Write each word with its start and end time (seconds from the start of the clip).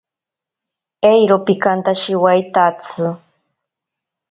Eiro 1.11 1.37
pikantashiwaitatsi. 1.45 3.05